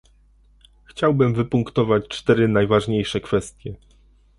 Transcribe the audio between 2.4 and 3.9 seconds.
najważniejsze kwestie